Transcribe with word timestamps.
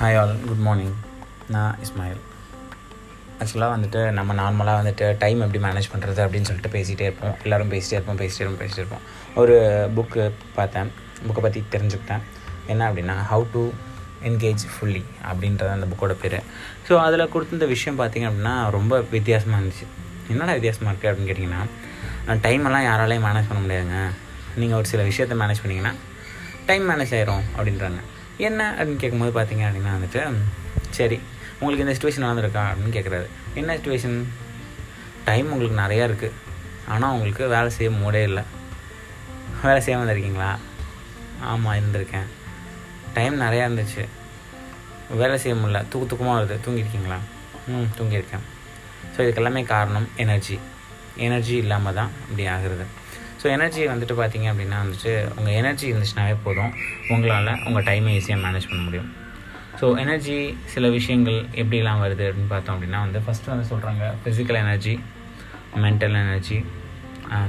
Hi 0.00 0.16
all 0.18 0.32
good 0.48 0.60
morning 0.64 0.92
நான் 1.54 1.78
இஸ்மாயில். 1.84 2.18
ஆக்சுவலாக 3.38 3.70
வந்துட்டு 3.74 4.00
நம்ம 4.18 4.34
நார்மலாக 4.40 4.76
வந்துட்டு 4.80 5.06
டைம் 5.22 5.40
எப்படி 5.44 5.60
மேனேஜ் 5.64 5.88
பண்ணுறது 5.92 6.20
அப்படின்னு 6.24 6.48
சொல்லிட்டு 6.48 6.70
பேசிகிட்டே 6.74 7.06
இருப்போம். 7.08 7.32
எல்லோரும் 7.44 7.70
பேசிகிட்டே 7.72 7.96
இருப்போம் 7.96 8.18
பேசிகிட்டே 8.20 8.42
இருப்போம் 8.42 8.60
பேசிகிட்டே 8.60 8.82
இருப்போம். 8.82 9.02
ஒரு 9.42 9.54
புக்கு 9.96 10.24
பார்த்தேன். 10.58 10.90
புக்கை 11.26 11.42
பற்றி 11.46 11.60
தெரிஞ்சுக்கிட்டேன். 11.72 12.22
என்ன 12.72 12.82
அப்படின்னா 12.90 13.16
ஹவு 13.30 13.46
டு 13.54 13.62
என்கேஜ் 14.28 14.64
ஃபுல்லி 14.74 15.02
அப்படின்றது 15.30 15.72
அந்த 15.76 15.88
புக்கோட 15.92 16.16
பேர். 16.22 16.38
ஸோ 16.88 17.00
அதில் 17.06 17.30
கொடுத்துருந்த 17.32 17.68
விஷயம் 17.74 17.98
பார்த்திங்க 18.00 18.28
அப்படின்னா 18.30 18.54
ரொம்ப 18.76 19.00
வித்தியாசமாக 19.16 19.60
இருந்துச்சு. 19.62 19.88
என்னடா 20.34 20.54
வித்தியாசமாக 20.58 20.92
இருக்குது 20.92 21.10
அப்படின்னு 21.12 21.30
கேட்டிங்கன்னா 21.30 22.38
டைம் 22.46 22.68
எல்லாம் 22.70 22.86
யாராலையும் 22.90 23.26
மேனேஜ் 23.28 23.50
பண்ண 23.50 23.62
முடியாதுங்க. 23.64 23.98
நீங்கள் 24.60 24.78
ஒரு 24.82 24.90
சில 24.92 25.02
விஷயத்தை 25.10 25.38
மேனேஜ் 25.42 25.64
பண்ணிங்கன்னா 25.64 25.94
டைம் 26.70 26.86
மேனேஜ் 26.92 27.16
ஆயிரும் 27.18 27.44
அப்படின்றாங்க. 27.56 28.00
என்ன 28.38 28.74
அப்படின்னு 28.78 29.02
கேட்கும்போது 29.02 29.32
பார்த்தீங்க 29.38 29.64
அப்படின்னா 29.68 29.92
வந்துட்டு 29.96 30.22
சரி 30.90 31.20
உங்களுக்கு 31.60 31.84
இந்த 31.84 31.94
சுச்சுவேஷன் 31.96 32.26
நடந்திருக்கா 32.26 32.62
அப்படின்னு 32.70 32.96
கேட்குறாரு 32.96 33.26
என்ன 33.54 33.76
சுச்சுவேஷன் 33.76 34.24
டைம் 35.24 35.50
உங்களுக்கு 35.52 35.80
நிறையா 35.82 36.04
இருக்குது 36.08 36.36
ஆனால் 36.92 37.12
உங்களுக்கு 37.12 37.48
வேலை 37.48 37.70
செய்ய 37.70 37.90
மூடே 37.92 38.22
இல்லை. 38.22 38.42
வேலை 39.62 39.80
செய்யாமல் 39.80 40.04
இருந்திருக்கீங்களா? 40.04 40.50
ஆமாம் 41.40 41.74
இருந்திருக்கேன். 41.78 42.28
டைம் 43.14 43.40
நிறையா 43.40 43.64
இருந்துச்சு. 43.68 44.04
வேலை 45.10 45.38
செய்ய 45.38 45.58
முடியல. 45.58 45.80
தூக்கு 45.88 46.06
தூக்கமாக 46.10 46.38
வருது. 46.38 46.56
தூங்கியிருக்கீங்களா? 46.64 47.18
ம் 47.66 47.90
தூங்கியிருக்கேன். 47.98 48.44
ஸோ 49.14 49.18
இதுக்கெல்லாமே 49.18 49.64
காரணம் 49.64 50.08
எனர்ஜி 50.16 50.58
எனர்ஜி 51.16 51.56
இல்லாமல் 51.56 51.94
தான் 51.94 52.10
இப்படி 52.28 52.48
ஆகுறது. 52.48 52.86
ஸோ 53.40 53.46
எனர்ஜி 53.56 53.82
வந்துட்டு 53.92 54.14
பார்த்தீங்க 54.20 54.46
அப்படின்னா 54.52 54.78
வந்துட்டு 54.84 55.12
உங்கள் 55.38 55.56
எனர்ஜி 55.60 55.86
இருந்துச்சுனாவே 55.92 56.34
போதும். 56.44 56.72
உங்களால் 57.14 57.50
உங்கள் 57.68 57.86
டைமை 57.88 58.12
ஈஸியாக 58.18 58.40
மேனேஜ் 58.44 58.68
பண்ண 58.70 58.82
முடியும். 58.86 59.08
ஸோ 59.80 59.86
எனர்ஜி 60.04 60.36
சில 60.72 60.88
விஷயங்கள் 60.96 61.38
எப்படிலாம் 61.62 62.00
வருது 62.04 62.24
அப்படின்னு 62.28 62.52
பார்த்தோம் 62.54 62.74
அப்படின்னா 62.76 63.00
வந்து 63.04 63.18
ஃபஸ்ட்டு 63.26 63.52
வந்து 63.52 63.66
சொல்கிறாங்க 63.72 64.04
physical 64.22 64.58
energy 64.64 64.94
mental 65.84 66.16
energy 66.24 66.58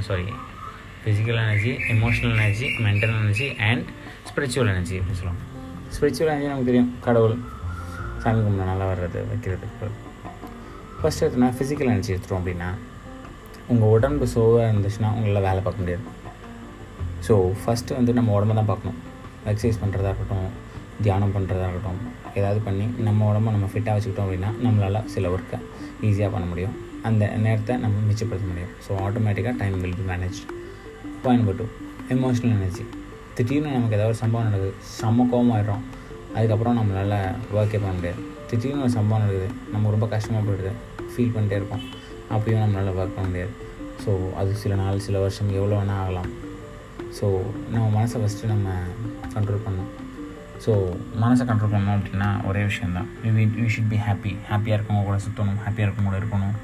sorry 0.08 0.26
physical 1.02 1.40
energy 1.44 1.72
emotional 1.94 2.36
energy 2.38 2.66
mental 2.86 3.14
energy 3.20 3.48
and 3.68 3.86
spiritual 4.28 4.70
energy 4.74 4.94
அப்படின்னு 4.98 5.20
சொல்லுவாங்க. 5.20 5.42
ஸ்பிரிச்சுவல் 5.94 6.30
எனர்ஜி 6.32 6.50
நமக்கு 6.52 6.70
தெரியும் 6.70 6.92
கடவுள். 7.06 7.36
சாமி 8.22 8.40
கும்பிட 8.46 8.64
நல்லா 8.70 8.86
வர்றது 8.92 9.20
வைக்கிறதுக்கு. 9.30 9.88
ஃபஸ்ட்டு 11.00 11.24
எடுத்தோம்னா 11.24 11.50
ஃபிசிக்கல் 11.58 11.90
எனர்ஜி 11.92 12.12
எடுத்துட்டோம் 12.14 12.40
அப்படின்னா 12.40 12.70
உங்கள் 13.72 13.92
உடம்பு 13.96 14.26
சோவாக 14.34 14.66
இருந்துச்சுன்னா 14.70 15.10
உங்களால் 15.16 15.46
வேலை 15.48 15.60
பார்க்க 15.66 15.82
முடியாது. 15.82 16.04
ஸோ 17.26 17.34
ஃபஸ்ட்டு 17.62 17.96
வந்து 17.98 18.12
நம்ம 18.18 18.32
உடம்ப 18.36 18.54
தான் 18.60 18.70
பார்க்கணும். 18.70 18.98
எக்ஸசைஸ் 19.50 19.80
பண்ணுறதா 19.82 20.10
இருக்கட்டும் 20.12 20.48
தியானம் 21.04 21.34
பண்ணுறதா 21.34 21.66
இருக்கட்டும் 21.68 22.00
ஏதாவது 22.38 22.60
பண்ணி 22.66 22.86
நம்ம 23.06 23.26
உடம்ப 23.30 23.52
நம்ம 23.56 23.68
ஃபிட்டாக 23.72 23.94
வச்சுக்கிட்டோம் 23.96 24.26
அப்படின்னா 24.26 24.50
நம்மளால் 24.64 25.06
சில 25.14 25.28
ஒர்க்கை 25.34 25.58
ஈஸியாக 26.08 26.30
பண்ண 26.34 26.46
முடியும். 26.52 26.74
அந்த 27.08 27.24
நேரத்தை 27.44 27.74
நம்ம 27.84 28.02
மிச்சப்படுத்த 28.08 28.48
முடியும். 28.50 28.72
ஸோ 28.86 28.90
ஆட்டோமேட்டிக்காக 29.06 29.54
time 29.62 29.76
will 29.84 29.96
be 30.00 30.06
manage 30.10 30.40
point 31.22 31.40
number 31.42 31.58
two 31.60 31.66
emotional 32.14 32.54
energy 32.58 32.84
திடீர்னு 33.36 33.70
நமக்கு 33.76 33.96
ஏதாவது 33.98 34.12
ஒரு 34.12 34.20
சம்பவம் 34.22 34.46
நடக்குது 34.48 34.72
செம்ம 34.98 35.26
கோபமாயிடும் 35.32 35.82
அதுக்கப்புறம் 36.36 36.76
நம்மளால் 36.80 37.16
ஒர்க்கே 37.58 37.78
பண்ண 37.84 37.94
முடியாது. 37.98 38.20
திடீர்னு 38.50 38.84
ஒரு 38.86 38.94
சம்பவம் 38.98 39.22
நடக்குது 39.24 39.48
நம்ம 39.74 39.90
ரொம்ப 39.96 40.08
கஷ்டமாக 40.14 40.42
போயிடுது 40.48 40.72
ஃபீல் 41.12 41.34
பண்ணிட்டே 41.36 41.58
இருப்போம். 41.60 41.84
அப்படியும் 42.34 42.62
நம்மளால் 42.64 42.98
பார்க்க 43.00 43.26
முடியாது. 43.28 43.52
ஸோ 44.02 44.10
அது 44.40 44.50
சில 44.62 44.74
நாள் 44.82 45.04
சில 45.06 45.18
வருஷம் 45.24 45.50
எவ்வளோ 45.58 45.78
வேணால் 45.80 46.02
ஆகலாம். 46.04 46.30
ஸோ 47.18 47.26
நம்ம 47.72 47.86
மனசை 47.96 48.18
ஃபஸ்ட்டு 48.22 48.50
நம்ம 48.54 48.74
கண்ட்ரோல் 49.34 49.64
பண்ணணும். 49.66 49.90
ஸோ 50.64 50.72
மனசை 51.22 51.44
கண்ட்ரோல் 51.50 51.74
பண்ணோம் 51.74 51.96
அப்படின்னா 51.98 52.28
ஒரே 52.48 52.62
விஷயந்தான் 52.70 53.08
we 53.36 53.44
we 53.60 53.68
should 53.74 53.90
be 53.92 53.98
happy 54.08 54.32
ஹாப்பியாக 54.50 54.76
இருக்கவங்க 54.78 55.04
கூட 55.08 55.18
சுற்றணும் 55.26 55.60
ஹாப்பியாக 55.64 55.86
இருக்கவங்க 55.86 56.10
கூட 56.10 56.18
இருக்கணும். 56.22 56.56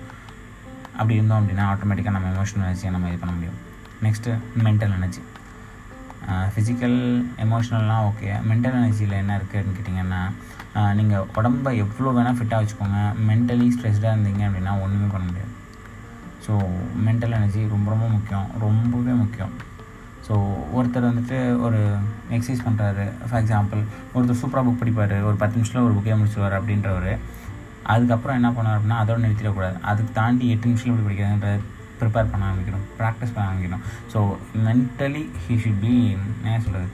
அப்படி 0.98 1.16
இருந்தோம் 1.18 1.40
அப்படின்னா 1.40 1.64
ஆட்டோமேட்டிக்காக 1.72 2.14
நம்ம 2.16 2.30
எமோஷனல் 2.34 2.66
எனர்ஜியை 2.66 2.92
நம்ம 2.96 3.08
இது 3.12 3.18
பண்ண 3.22 3.34
முடியும். 3.38 3.58
நெக்ஸ்ட்டு 4.06 4.36
மென்டல் 4.66 4.94
எனர்ஜி 4.98 5.22
ஃபிசிக்கல் 6.52 6.98
எமோஷ்னல்லாம் 7.44 8.04
ஓகே 8.10 8.28
மென்டல் 8.50 8.76
எனர்ஜியில் 8.78 9.20
என்ன 9.22 9.34
இருக்குதுன்னு 9.38 9.76
கேட்டிங்கன்னா 9.76 10.22
நீங்கள் 10.98 11.26
உடம்ப 11.38 11.74
எவ்வளோ 11.82 12.12
வேணால் 12.16 12.38
ஃபிட்டாக 12.38 12.58
வச்சுக்கோங்க. 12.62 13.00
மென்டலி 13.28 13.66
ஸ்ட்ரெஸ்டாக 13.74 14.14
இருந்தீங்க 14.14 14.42
அப்படின்னா 14.48 14.72
ஒன்றுமே 14.84 15.08
பண்ண 15.12 15.24
முடியாது. 15.28 15.52
ஸோ 16.46 16.54
மென்டல் 17.06 17.36
எனர்ஜி 17.38 17.62
ரொம்ப 17.74 17.86
ரொம்ப 17.94 18.08
முக்கியம். 18.16 18.48
ரொம்பவே 18.64 19.14
முக்கியம். 19.22 19.54
ஸோ 20.26 20.34
ஒருத்தர் 20.76 21.08
வந்துட்டு 21.10 21.38
ஒரு 21.66 21.80
எக்ஸசைஸ் 22.34 22.64
பண்ணுறாரு 22.66 23.04
ஃபார் 23.28 23.40
எக்ஸாம்பிள் 23.42 23.80
ஒருத்தர் 24.14 24.40
சூப்பராக 24.42 24.64
புக் 24.66 24.80
படிப்பார். 24.82 25.16
ஒரு 25.28 25.36
பத்து 25.42 25.56
நிமிஷத்தில் 25.58 25.86
ஒரு 25.88 25.96
புக்கே 25.96 26.16
முடிச்சுடுவார் 26.20 26.58
அப்படின்றவர். 26.58 27.10
அதுக்கப்புறம் 27.94 28.38
என்ன 28.38 28.48
பண்ணுவார் 28.56 28.78
அப்படின்னா 28.78 29.00
அதோட 29.02 29.18
நிறுத்திடக்கூடாது. 29.24 29.76
அதுக்கு 29.90 30.12
தாண்டி 30.20 30.46
எட்டு 30.54 30.70
நிமிஷத்தில் 30.70 30.92
எப்படி 30.92 31.08
படிக்கிறதுன்ற 31.08 31.50
ப்ரிப்பேர் 32.00 32.30
பண்ண 32.32 32.44
ஆரம்பிக்கணும். 32.48 32.86
ப்ராக்டிஸ் 33.00 33.34
பண்ண 33.34 33.44
ஆரம்பிக்கணும். 33.50 33.84
So 34.12 34.18
mentally 34.66 35.24
he 35.44 35.56
should 35.64 35.82
be 35.84 35.94
என்ன 36.44 36.60
சொல்கிறது 36.66 36.88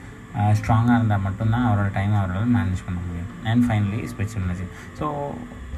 ஸ்ட்ராங்காக 0.59 0.93
uh, 0.93 0.99
இருந்தால் 0.99 1.25
மட்டும்தான் 1.25 1.65
அவரோட 1.69 1.89
டைம் 1.97 2.13
அவரால் 2.19 2.53
மேனேஜ் 2.55 2.85
பண்ண 2.85 2.99
முடியும். 3.07 3.27
And 3.49 3.63
finally 3.65 3.99
spiritual 4.11 4.45
energy 4.47 4.65
so 4.99 5.05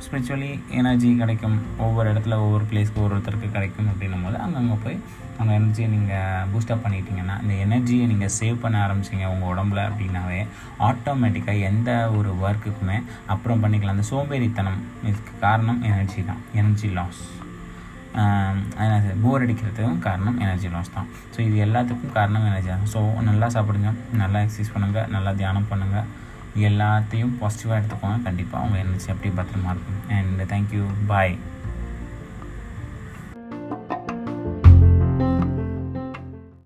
spiritually 0.05 0.49
energy 0.79 1.09
கிடைக்கும். 1.21 1.57
ஒவ்வொரு 1.85 2.07
இடத்துல 2.13 2.37
ஒவ்வொரு 2.45 2.65
பிளேஸ்க்கு 2.71 3.01
ஒவ்வொருத்தருக்கு 3.03 3.47
கிடைக்கும் 3.55 3.89
அப்படின்னும் 3.91 4.25
போது 4.25 4.37
அங்கங்கே 4.45 4.77
போய் 4.85 4.97
அந்த 5.39 5.51
எனர்ஜியை 5.59 5.87
நீங்கள் 5.93 6.43
பூஸ்டப் 6.51 6.83
பண்ணிட்டீங்கன்னா 6.83 7.35
இந்த 7.43 7.53
எனர்ஜியை 7.65 8.05
நீங்கள் 8.11 8.33
சேவ் 8.39 8.61
பண்ண 8.63 8.75
ஆரம்பிச்சிங்க 8.85 9.25
உங்கள் 9.33 9.51
உடம்புல 9.53 9.81
அப்படின்னாவே 9.89 10.41
ஆட்டோமேட்டிக்காக 10.89 11.67
எந்த 11.69 11.89
ஒரு 12.17 12.31
ஒர்க்குக்குமே 12.45 12.97
அப்புறம் 13.33 13.63
பண்ணிக்கலாம். 13.63 13.97
அந்த 13.97 14.07
சோம்பேறித்தனம் 14.11 14.79
இதுக்கு 15.09 15.33
காரணம் 15.45 15.81
எனர்ஜி 15.91 16.23
தான். 16.29 16.43
எனர்ஜி 16.61 16.89
லாஸ் 16.99 17.23
போர் 19.23 19.43
அடிக்கிறதுக்கும் 19.45 20.03
காரணம் 20.05 20.37
எனர்ஜி 20.43 20.69
லாஸ் 20.75 20.93
தான். 20.97 21.07
ஸோ 21.33 21.39
இது 21.47 21.55
எல்லாத்துக்கும் 21.65 22.13
காரணம் 22.17 22.45
எனர்ஜி 22.49 22.69
தான். 22.73 22.85
ஸோ 22.93 22.99
நல்லா 23.29 23.47
சாப்பிடுங்க 23.55 23.89
நல்லா 24.21 24.41
எக்ஸசைஸ் 24.45 24.71
பண்ணுங்கள் 24.75 25.09
நல்லா 25.15 25.31
தியானம் 25.41 25.67
பண்ணுங்கள் 25.71 26.07
எல்லாத்தையும் 26.55 27.33
பாசிட்டிவாக 27.41 27.81
எடுத்துக்கோங்க. 27.81 28.23
கண்டிப்பாக 28.23 28.65
உங்கள் 28.65 28.79
எனர்ஜி 28.79 29.09
அப்படியே 29.11 29.41
பத்திரமா 29.41 29.73
இருக்கும். 29.73 30.01
And 30.09 30.41
thank you 30.41 30.85
bye 31.07 31.37